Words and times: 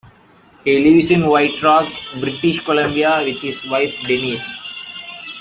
He 0.65 0.79
lives 0.79 1.11
in 1.11 1.27
White 1.27 1.61
Rock, 1.61 1.87
British 2.19 2.59
Columbia 2.65 3.21
with 3.23 3.39
his 3.39 3.63
wife 3.67 3.93
Denise. 4.07 4.73